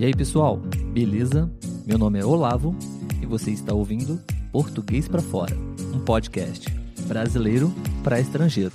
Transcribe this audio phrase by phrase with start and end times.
[0.00, 0.56] E aí, pessoal,
[0.94, 1.46] beleza?
[1.86, 2.74] Meu nome é Olavo
[3.20, 4.18] e você está ouvindo
[4.50, 5.54] Português para Fora,
[5.94, 6.70] um podcast
[7.06, 7.70] brasileiro
[8.02, 8.72] para estrangeiro.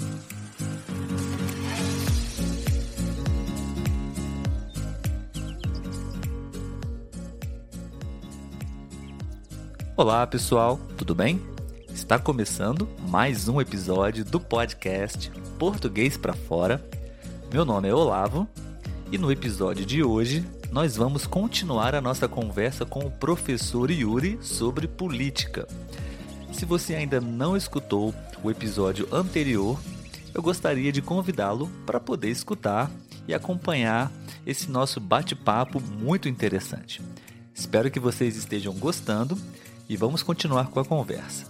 [9.98, 11.42] Olá, pessoal, tudo bem?
[11.92, 16.88] Está começando mais um episódio do podcast Português para Fora.
[17.52, 18.48] Meu nome é Olavo
[19.12, 24.38] e no episódio de hoje nós vamos continuar a nossa conversa com o professor Yuri
[24.42, 25.66] sobre política.
[26.52, 29.80] Se você ainda não escutou o episódio anterior,
[30.34, 32.92] eu gostaria de convidá-lo para poder escutar
[33.26, 34.12] e acompanhar
[34.46, 37.02] esse nosso bate-papo muito interessante.
[37.54, 39.38] Espero que vocês estejam gostando
[39.88, 41.50] e vamos continuar com a conversa.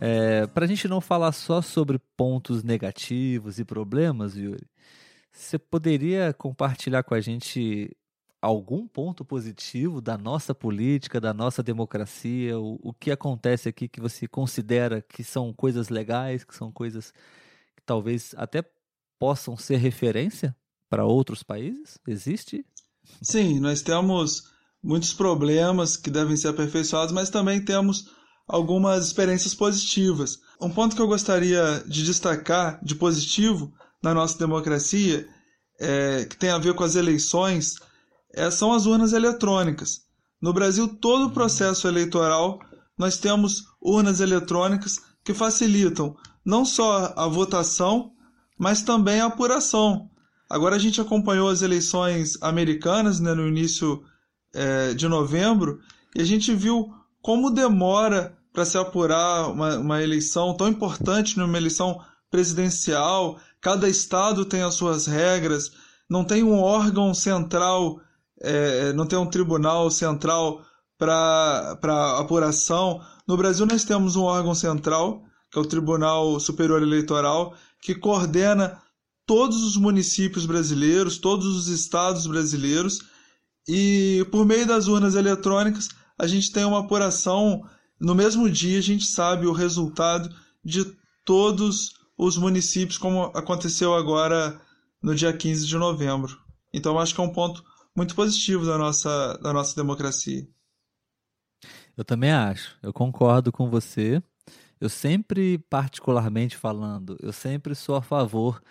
[0.00, 4.70] É, Para a gente não falar só sobre pontos negativos e problemas, Yuri,
[5.32, 7.96] você poderia compartilhar com a gente
[8.42, 12.58] algum ponto positivo da nossa política, da nossa democracia?
[12.58, 17.12] O, o que acontece aqui que você considera que são coisas legais, que são coisas
[17.76, 18.64] que talvez até
[19.18, 20.56] possam ser referência
[20.88, 21.98] para outros países?
[22.06, 22.64] Existe?
[23.22, 24.50] Sim, nós temos
[24.82, 28.10] muitos problemas que devem ser aperfeiçoados, mas também temos
[28.48, 30.38] algumas experiências positivas.
[30.60, 33.72] Um ponto que eu gostaria de destacar de positivo
[34.02, 35.28] na nossa democracia,
[35.78, 37.76] é, que tem a ver com as eleições,
[38.34, 40.02] é, são as urnas eletrônicas.
[40.40, 42.58] No Brasil, todo o processo eleitoral,
[42.96, 48.12] nós temos urnas eletrônicas que facilitam não só a votação,
[48.58, 50.10] mas também a apuração.
[50.48, 54.02] Agora a gente acompanhou as eleições americanas né, no início
[54.52, 55.78] é, de novembro
[56.14, 61.56] e a gente viu como demora para se apurar uma, uma eleição tão importante, numa
[61.56, 63.38] eleição presidencial.
[63.60, 65.72] Cada estado tem as suas regras,
[66.08, 68.00] não tem um órgão central,
[68.40, 70.64] é, não tem um tribunal central
[70.98, 73.00] para apuração.
[73.26, 78.80] No Brasil, nós temos um órgão central, que é o Tribunal Superior Eleitoral, que coordena
[79.26, 83.00] todos os municípios brasileiros, todos os estados brasileiros,
[83.68, 85.88] e por meio das urnas eletrônicas,
[86.18, 87.62] a gente tem uma apuração.
[88.00, 90.28] No mesmo dia, a gente sabe o resultado
[90.64, 90.84] de
[91.24, 94.60] todos os municípios, como aconteceu agora
[95.02, 96.38] no dia 15 de novembro.
[96.70, 97.64] Então, acho que é um ponto
[97.96, 100.46] muito positivo da nossa, da nossa democracia.
[101.96, 102.76] Eu também acho.
[102.82, 104.22] Eu concordo com você.
[104.78, 108.62] Eu sempre, particularmente falando, eu sempre sou a favor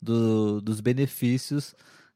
[0.00, 1.74] do, dos benefícios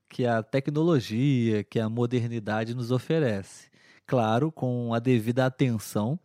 [0.09, 3.69] que a tecnologia, que a modernidade nos oferece.
[4.07, 6.19] Claro, com a devida atenção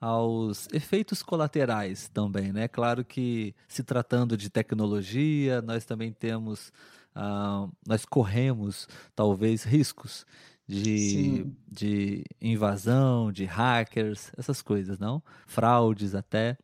[0.00, 2.68] aos efeitos colaterais também, né?
[2.68, 6.72] Claro que se tratando de tecnologia, nós também temos,
[7.16, 10.24] uh, nós corremos talvez riscos
[10.66, 15.22] de, de invasão, de hackers, essas coisas, não?
[15.46, 16.56] Fraudes até.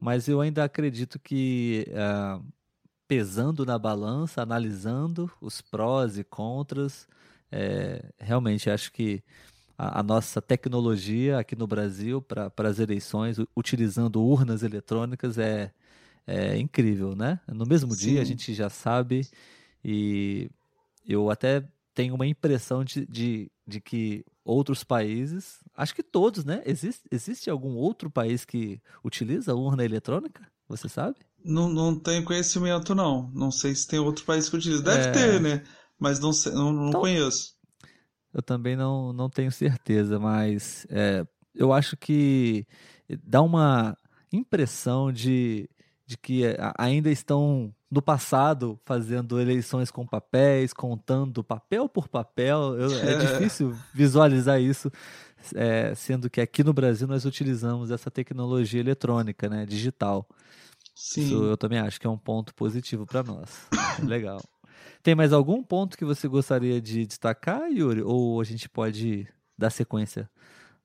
[0.00, 2.44] Mas eu ainda acredito que uh,
[3.08, 7.08] pesando na balança, analisando os prós e contras.
[7.50, 9.24] É, realmente acho que
[9.78, 15.72] a, a, nossa tecnologia aqui no Brasil para as eleições, utilizando urnas eletrônicas, é,
[16.26, 17.38] é incrível, né?
[17.46, 18.08] No mesmo Sim.
[18.08, 19.26] dia a gente já sabe
[19.84, 20.50] e
[21.06, 26.62] eu até tenho uma impressão de, de, de que outros países, acho que todos, né?
[26.66, 30.46] Existe, existe algum outro país que utiliza urna eletrônica?
[30.68, 31.16] Você sabe?
[31.44, 33.30] Não, não tenho conhecimento, não.
[33.32, 34.82] Não sei se tem outro país que utiliza.
[34.82, 35.12] Deve é...
[35.12, 35.64] ter, né?
[35.98, 37.57] Mas não, sei, não, não então, conheço.
[38.32, 42.66] Eu também não, não tenho certeza, mas é, eu acho que
[43.24, 43.96] dá uma
[44.32, 45.68] impressão de,
[46.06, 46.42] de que
[46.76, 52.78] ainda estão no passado fazendo eleições com papéis, contando papel por papel.
[52.78, 54.90] Eu, é, é difícil visualizar isso,
[55.54, 60.28] é, sendo que aqui no Brasil nós utilizamos essa tecnologia eletrônica, né, digital.
[60.94, 61.22] Sim.
[61.22, 63.66] Isso eu também acho que é um ponto positivo para nós.
[64.04, 64.40] Legal.
[65.02, 68.02] Tem mais algum ponto que você gostaria de destacar, Yuri?
[68.02, 70.28] Ou a gente pode dar sequência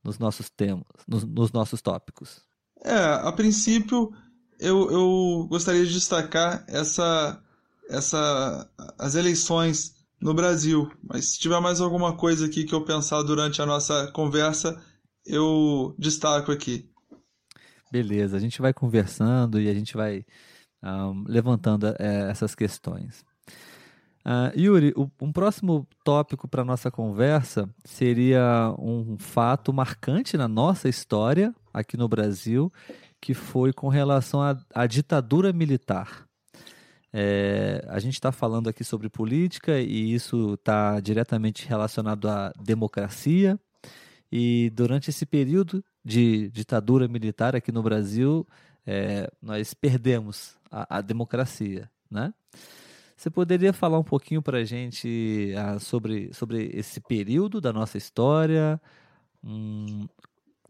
[0.04, 2.42] nos nossos temas, nos, nos nossos tópicos?
[2.84, 4.14] É, a princípio
[4.60, 7.42] eu, eu gostaria de destacar essa,
[7.90, 10.90] essa, as eleições no Brasil.
[11.04, 14.82] Mas se tiver mais alguma coisa aqui que eu pensar durante a nossa conversa,
[15.26, 16.90] eu destaco aqui.
[17.92, 20.26] Beleza, a gente vai conversando e a gente vai
[20.82, 23.24] um, levantando é, essas questões.
[24.26, 30.88] Uh, Yuri, o, um próximo tópico para nossa conversa seria um fato marcante na nossa
[30.88, 32.72] história aqui no Brasil,
[33.20, 34.40] que foi com relação
[34.74, 36.26] à, ditadura militar.
[37.12, 43.60] É, a gente está falando aqui sobre política e isso está diretamente relacionado à democracia.
[44.32, 48.48] E durante esse período de ditadura militar aqui no Brasil,
[48.86, 52.34] é, nós perdemos a, a, democracia, né?
[53.16, 57.98] Você poderia falar um pouquinho para a gente ah, sobre, sobre esse período da nossa
[57.98, 58.82] história,
[59.44, 60.08] hum,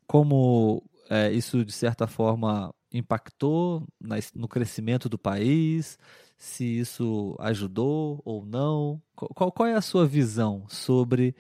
[0.05, 5.97] como é, isso de certa forma impactou na, no crescimento do país,
[6.37, 9.01] se isso ajudou ou não?
[9.15, 11.35] Qual, qual é a sua visão sobre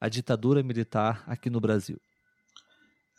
[0.00, 2.00] a ditadura militar aqui no Brasil?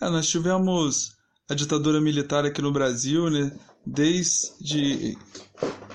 [0.02, 1.17] É, nós tivemos
[1.50, 3.52] a ditadura militar aqui no Brasil, né,
[3.86, 5.18] desde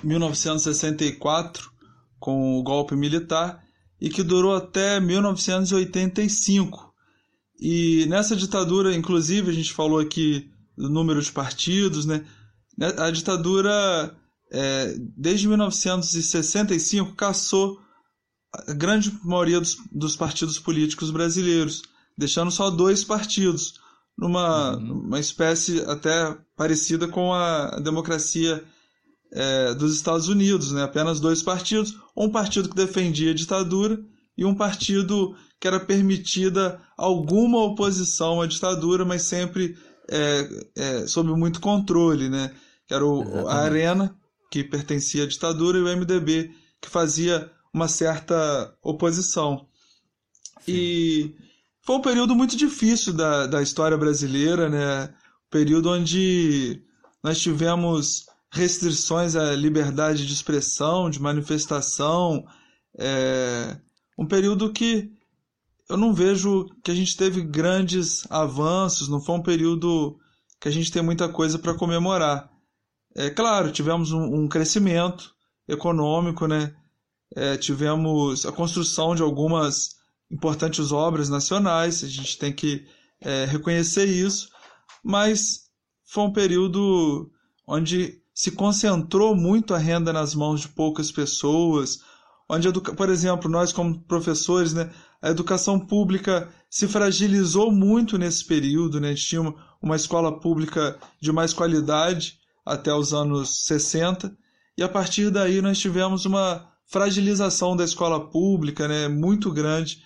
[0.03, 1.71] 1964,
[2.19, 3.63] com o golpe militar,
[4.01, 6.93] e que durou até 1985.
[7.61, 12.25] E nessa ditadura, inclusive, a gente falou aqui do número de partidos, né?
[12.99, 14.17] A ditadura,
[14.51, 17.79] é, desde 1965, caçou
[18.53, 21.83] a grande maioria dos, dos partidos políticos brasileiros,
[22.19, 23.75] deixando só dois partidos,
[24.17, 25.01] numa uhum.
[25.07, 28.63] uma espécie até parecida com a democracia
[29.33, 30.83] é, dos Estados Unidos, né?
[30.83, 33.99] apenas dois partidos, um partido que defendia a ditadura
[34.37, 39.77] e um partido que era permitida alguma oposição à ditadura, mas sempre
[40.11, 42.55] é, é, sob muito controle, né?
[42.87, 44.15] que era o, a Arena,
[44.51, 46.51] que pertencia à ditadura, e o MDB,
[46.81, 49.67] que fazia uma certa oposição.
[50.61, 50.73] Sim.
[50.73, 51.35] E
[51.83, 55.13] foi um período muito difícil da, da história brasileira, né?
[55.51, 56.83] Período onde
[57.23, 62.45] nós tivemos restrições à liberdade de expressão, de manifestação,
[62.99, 63.79] é,
[64.19, 65.11] um período que
[65.89, 70.19] eu não vejo que a gente teve grandes avanços, não foi um período
[70.61, 72.51] que a gente tem muita coisa para comemorar.
[73.17, 75.35] É claro, tivemos um, um crescimento
[75.69, 76.75] econômico, né?
[77.35, 80.02] É, tivemos a construção de algumas
[80.33, 82.87] importantes obras nacionais, a gente tem que
[83.21, 84.49] é, reconhecer isso,
[85.05, 85.65] mas
[86.05, 87.31] foi um período
[87.67, 92.01] onde se concentrou muito a renda nas mãos de poucas pessoas,
[92.49, 94.91] onde, por exemplo, nós como professores, né,
[95.21, 100.99] a educação pública se fragilizou muito nesse período, né, a gente tinha uma escola pública
[101.21, 104.35] de mais qualidade até os anos 60,
[104.79, 110.03] e a partir daí nós tivemos uma fragilização da escola pública né, muito grande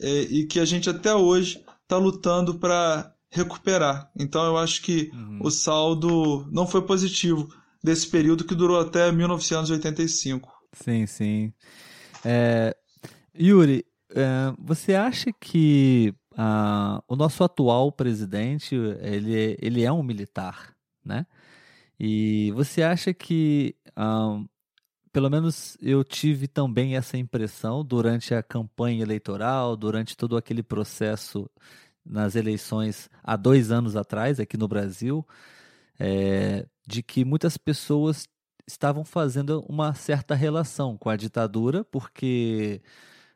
[0.00, 4.10] é, e que a gente até hoje está lutando para recuperar.
[4.18, 5.40] Então eu acho que uhum.
[5.42, 7.48] o saldo não foi positivo
[7.82, 10.50] desse período que durou até 1985.
[10.72, 11.52] Sim, sim.
[12.24, 12.76] É,
[13.38, 20.74] Yuri, é, você acha que uh, o nosso atual presidente ele, ele é um militar,
[21.04, 21.26] né?
[21.98, 24.44] E você acha que uh,
[25.12, 31.50] pelo menos eu tive também essa impressão durante a campanha eleitoral, durante todo aquele processo
[32.04, 35.26] nas eleições há dois anos atrás aqui no Brasil,
[35.98, 38.26] é, de que muitas pessoas
[38.66, 42.80] estavam fazendo uma certa relação com a ditadura, porque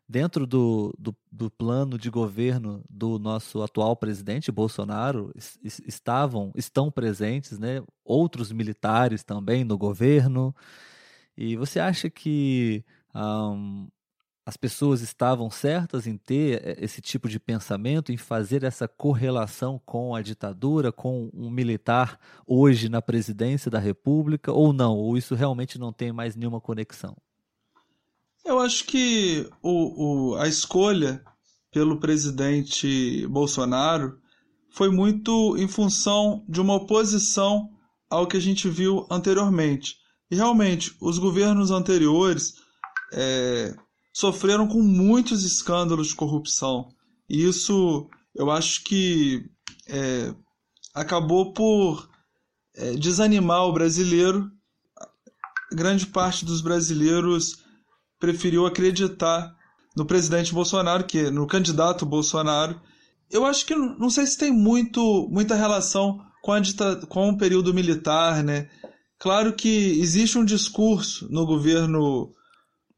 [0.08, 5.32] dentro do, do, do, plano de governo do nosso atual presidente Bolsonaro
[5.64, 10.54] estavam estão presentes né, outros militares também no governo
[11.36, 13.88] e você acha que um,
[14.46, 19.80] as pessoas estavam certas em ter eh, esse tipo de pensamento, em fazer essa correlação
[19.86, 24.96] com a ditadura, com um militar hoje na presidência da República, ou não?
[24.96, 27.16] Ou isso realmente não tem mais nenhuma conexão?
[28.44, 31.24] Eu acho que o, o, a escolha
[31.72, 34.18] pelo presidente Bolsonaro
[34.70, 37.70] foi muito em função de uma oposição
[38.10, 40.03] ao que a gente viu anteriormente.
[40.34, 42.54] E realmente, os governos anteriores
[43.12, 43.72] é,
[44.12, 46.88] sofreram com muitos escândalos de corrupção.
[47.30, 49.48] E isso eu acho que
[49.86, 50.34] é,
[50.92, 52.10] acabou por
[52.74, 54.50] é, desanimar o brasileiro.
[55.72, 57.62] Grande parte dos brasileiros
[58.18, 59.54] preferiu acreditar
[59.96, 62.80] no presidente Bolsonaro, que no candidato Bolsonaro.
[63.30, 66.60] Eu acho que não sei se tem muito, muita relação com, a,
[67.08, 68.68] com o período militar, né?
[69.24, 72.30] Claro que existe um discurso no governo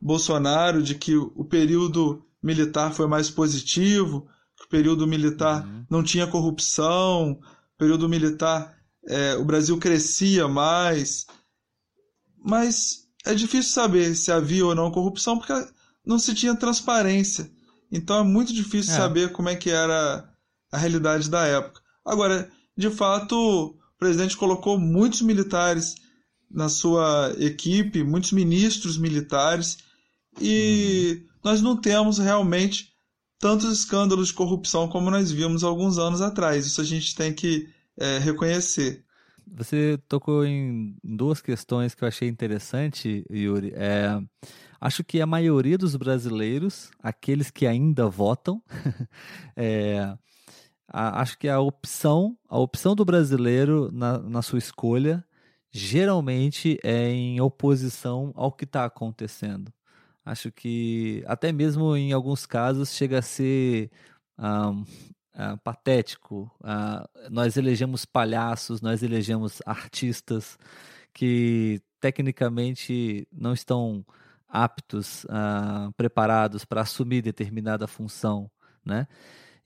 [0.00, 4.26] Bolsonaro de que o período militar foi mais positivo,
[4.59, 5.87] que o período militar uhum.
[5.88, 7.38] não tinha corrupção,
[7.75, 11.28] o período militar é, o Brasil crescia mais.
[12.45, 15.54] Mas é difícil saber se havia ou não corrupção porque
[16.04, 17.49] não se tinha transparência.
[17.88, 18.97] Então é muito difícil é.
[18.97, 20.28] saber como é que era
[20.73, 21.80] a realidade da época.
[22.04, 26.04] Agora, de fato, o presidente colocou muitos militares
[26.57, 29.77] na sua equipe muitos ministros militares
[30.41, 31.29] e uhum.
[31.45, 32.95] nós não temos realmente
[33.39, 36.67] tantos escândalos de corrupção como nós vimos alguns anos atrás.
[36.67, 39.05] Isso a gente tem que é, reconhecer.
[39.47, 43.73] Você tocou em duas questões que eu achei interessante, Yuri.
[43.75, 44.19] É,
[44.81, 48.63] acho que a maioria dos brasileiros, aqueles que ainda votam,
[49.55, 50.17] é,
[50.89, 55.23] a, acho que a opção, a opção do brasileiro na, na sua escolha
[55.76, 59.73] geralmente é em oposição ao que está acontecendo.
[60.25, 63.90] Acho que até mesmo em alguns casos chega a ser
[64.38, 66.50] um, uh, patético.
[66.61, 70.59] Uh, nós elegemos palhaços, nós elegemos artistas
[71.12, 74.04] que tecnicamente não estão
[74.49, 78.50] aptos, uh, preparados para assumir determinada função,
[78.85, 79.06] né?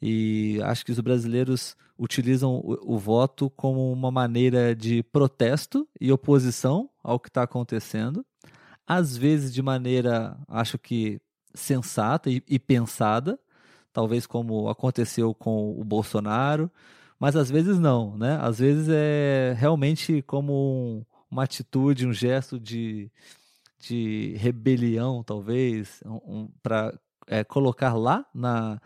[0.00, 6.11] E acho que os brasileiros utilizam o, o voto como uma maneira de protesto e
[6.11, 8.25] oposição ao que está acontecendo,
[8.87, 11.21] às vezes de maneira, acho que
[11.54, 13.38] sensata e, e pensada,
[13.92, 16.71] talvez como aconteceu com o Bolsonaro,
[17.19, 18.38] mas às vezes não, né?
[18.40, 23.11] Às vezes é realmente como um, uma atitude, um gesto de,
[23.78, 28.80] de rebelião, talvez, um, um, para é, colocar lá na,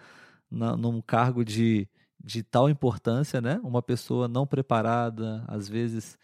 [0.50, 1.88] na, num cargo de,
[2.22, 3.60] de tal importância, né?
[3.62, 6.18] Uma pessoa não preparada, às vezes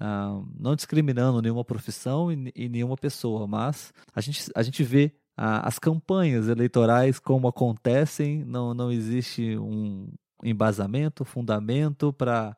[0.00, 5.14] ah, não discriminando nenhuma profissão e, e, nenhuma pessoa, mas a gente, a gente vê
[5.36, 10.12] as campanhas eleitorais como acontecem, não, não existe um
[10.42, 12.56] embasamento, fundamento para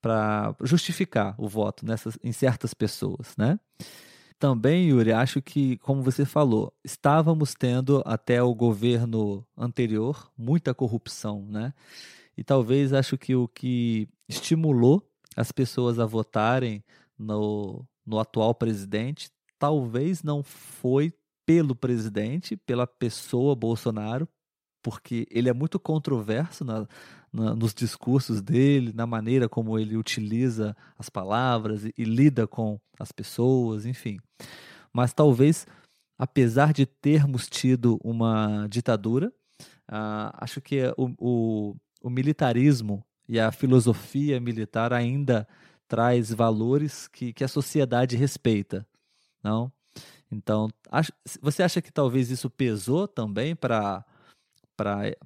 [0.00, 3.60] para justificar o voto nessas, em certas pessoas, né?
[4.42, 11.46] Também, Yuri, acho que, como você falou, estávamos tendo até o governo anterior muita corrupção,
[11.48, 11.72] né?
[12.36, 16.82] E talvez acho que o que estimulou as pessoas a votarem
[17.16, 19.30] no, no atual presidente
[19.60, 21.14] talvez não foi
[21.46, 24.28] pelo presidente, pela pessoa Bolsonaro,
[24.82, 26.88] porque ele é muito controverso na,
[27.32, 32.78] na, nos discursos dele, na maneira como ele utiliza as palavras e, e lida com
[32.98, 34.18] as pessoas, enfim.
[34.92, 35.66] Mas talvez,
[36.18, 39.32] apesar de termos tido uma ditadura,
[39.90, 45.48] uh, acho que o, o, o militarismo e a filosofia militar ainda
[45.88, 48.86] traz valores que, que a sociedade respeita,
[49.42, 49.72] não?
[50.30, 51.12] Então, acho,
[51.42, 54.02] você acha que talvez isso pesou também para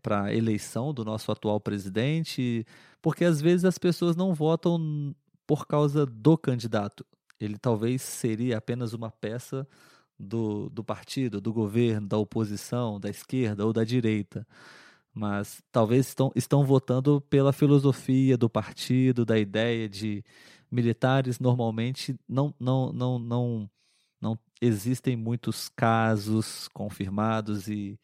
[0.02, 2.66] para a eleição do nosso atual presidente?
[3.02, 5.14] Porque às vezes as pessoas não votam
[5.46, 7.04] por causa do candidato.
[7.40, 9.66] Ele talvez seria apenas uma peça
[10.18, 14.46] do, do partido, do governo, da oposição, da esquerda ou da direita.
[15.14, 20.24] Mas talvez estão, estão votando pela filosofia do partido, da ideia de
[20.70, 23.70] militares normalmente não, não, não, não
[24.20, 27.98] não existem muitos casos confirmados e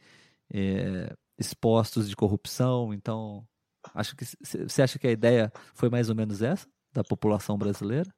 [0.52, 2.93] é, expostos de corrupção.
[2.93, 3.47] Então,
[3.95, 8.12] acho que você acha que a ideia foi mais ou menos essa da população brasileira?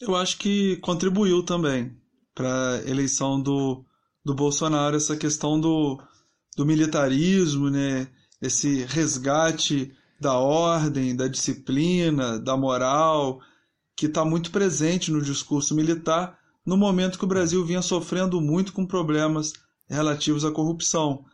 [0.00, 1.96] Eu acho que contribuiu também
[2.34, 3.84] para a eleição do,
[4.24, 6.02] do Bolsonaro essa questão do,
[6.56, 8.08] do militarismo, né?
[8.42, 13.40] Esse resgate da ordem, da disciplina, da moral,
[13.96, 18.72] que está muito presente no discurso militar no momento que o Brasil vinha sofrendo muito
[18.72, 19.52] com problemas
[19.88, 21.24] relativos à corrupção.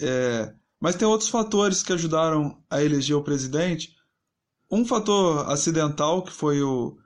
[0.00, 3.96] É, mas tem outros fatores que ajudaram a eleger o presidente.
[4.70, 6.96] Um fator acidental, que foi o,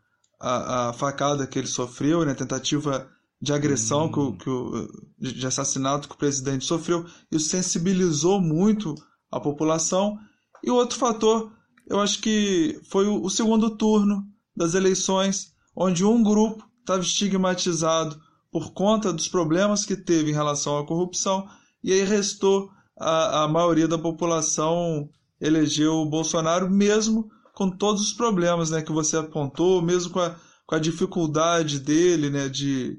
[0.40, 3.08] a, a facada que ele sofreu, né, a tentativa
[3.40, 8.94] de agressão, que o, que o, de assassinato que o presidente sofreu, isso sensibilizou muito
[9.30, 10.18] a população.
[10.62, 11.52] E o outro fator,
[11.88, 18.20] eu acho que foi o, o segundo turno das eleições, onde um grupo estava estigmatizado
[18.50, 21.49] por conta dos problemas que teve em relação à corrupção,
[21.82, 22.70] e aí restou
[23.02, 25.09] a, a maioria da população
[25.40, 30.37] elegeu o Bolsonaro, mesmo com todos os problemas né, que você apontou, mesmo com a,
[30.66, 32.99] com a dificuldade dele né, de,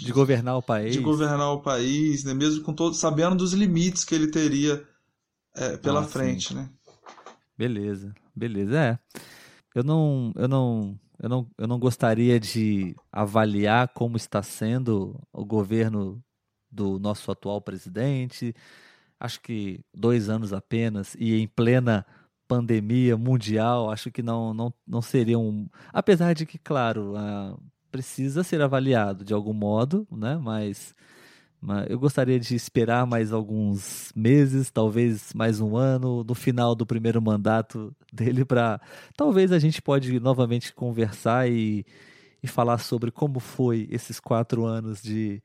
[0.00, 0.92] de governar o país.
[0.92, 4.84] De governar o país, né, mesmo com todo, sabendo dos limites que ele teria
[5.56, 6.54] é, pela ah, frente.
[6.54, 6.68] Né?
[7.56, 8.78] Beleza, beleza.
[8.78, 8.98] É.
[9.74, 15.44] Eu não, eu não eu não, eu não gostaria de avaliar como está sendo o
[15.44, 16.22] governo
[16.70, 18.54] do nosso atual presidente.
[19.20, 22.06] Acho que dois anos apenas e em plena
[22.46, 25.68] pandemia mundial, acho que não, não, não seria um.
[25.92, 27.60] Apesar de que, claro, uh,
[27.90, 30.38] precisa ser avaliado de algum modo, né?
[30.40, 30.94] Mas
[31.88, 37.20] eu gostaria de esperar mais alguns meses, talvez mais um ano, no final do primeiro
[37.20, 38.80] mandato dele, para
[39.16, 41.84] talvez a gente pode novamente conversar e,
[42.42, 45.42] e falar sobre como foi esses quatro anos de,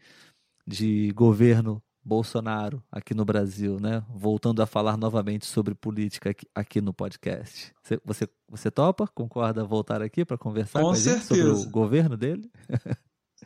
[0.68, 4.04] de governo Bolsonaro aqui no Brasil, né?
[4.10, 7.74] Voltando a falar novamente sobre política aqui, aqui no podcast.
[7.82, 9.08] Você, você, você topa?
[9.08, 12.52] Concorda voltar aqui para conversar com, com a gente sobre o governo dele?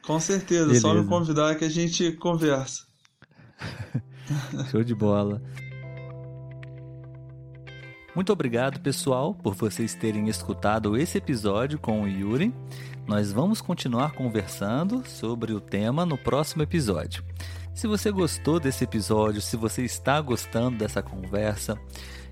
[0.03, 0.81] Com certeza, Beleza.
[0.81, 2.85] só me convidar que a gente conversa.
[4.71, 5.41] Show de bola.
[8.15, 12.51] Muito obrigado, pessoal, por vocês terem escutado esse episódio com o Yuri.
[13.07, 17.23] Nós vamos continuar conversando sobre o tema no próximo episódio.
[17.73, 21.79] Se você gostou desse episódio, se você está gostando dessa conversa,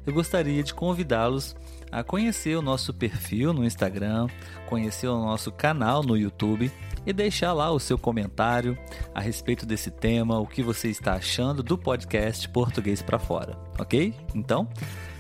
[0.06, 1.56] eu gostaria de convidá-los
[1.90, 4.28] a conhecer o nosso perfil no Instagram,
[4.68, 6.70] conhecer o nosso canal no YouTube
[7.06, 8.78] e deixar lá o seu comentário
[9.14, 14.14] a respeito desse tema, o que você está achando do podcast Português para Fora, ok?
[14.34, 14.68] Então,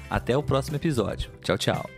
[0.10, 1.32] até o próximo episódio.
[1.42, 1.95] Tchau, tchau.